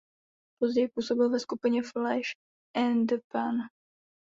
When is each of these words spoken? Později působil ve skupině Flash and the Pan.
Později 0.59 0.87
působil 0.87 1.29
ve 1.29 1.39
skupině 1.39 1.81
Flash 1.83 2.31
and 2.75 3.05
the 3.05 3.17
Pan. 3.31 3.55